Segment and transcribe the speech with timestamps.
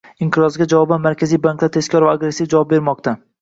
[0.25, 3.17] Inqirozga javoban, markaziy banklar tezkor va agressiv javob bermoqda